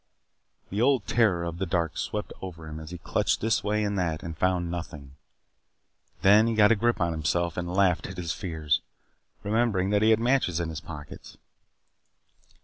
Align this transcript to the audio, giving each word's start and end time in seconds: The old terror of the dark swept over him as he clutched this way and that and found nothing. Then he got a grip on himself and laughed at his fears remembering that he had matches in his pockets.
The 0.71 0.81
old 0.81 1.05
terror 1.05 1.43
of 1.43 1.59
the 1.59 1.67
dark 1.67 1.95
swept 1.95 2.33
over 2.41 2.67
him 2.67 2.79
as 2.79 2.89
he 2.89 2.97
clutched 2.97 3.39
this 3.39 3.63
way 3.63 3.83
and 3.83 3.99
that 3.99 4.23
and 4.23 4.35
found 4.35 4.71
nothing. 4.71 5.15
Then 6.23 6.47
he 6.47 6.55
got 6.55 6.71
a 6.71 6.75
grip 6.75 6.99
on 6.99 7.11
himself 7.11 7.55
and 7.55 7.71
laughed 7.71 8.07
at 8.07 8.17
his 8.17 8.33
fears 8.33 8.81
remembering 9.43 9.91
that 9.91 10.01
he 10.01 10.09
had 10.09 10.19
matches 10.19 10.59
in 10.59 10.69
his 10.69 10.81
pockets. 10.81 11.37